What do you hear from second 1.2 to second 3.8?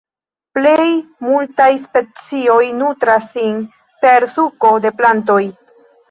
multaj specioj nutras sin